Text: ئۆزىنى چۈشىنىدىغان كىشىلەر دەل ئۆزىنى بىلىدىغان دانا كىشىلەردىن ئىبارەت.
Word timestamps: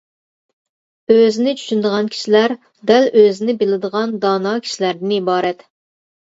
ئۆزىنى 1.15 1.51
چۈشىنىدىغان 1.59 2.09
كىشىلەر 2.15 2.55
دەل 2.93 3.05
ئۆزىنى 3.21 3.55
بىلىدىغان 3.61 4.17
دانا 4.25 4.55
كىشىلەردىن 4.65 5.15
ئىبارەت. 5.21 5.63